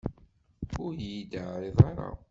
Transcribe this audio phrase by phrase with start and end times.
[0.83, 2.09] Ur yi-d-yeɛriḍ ara.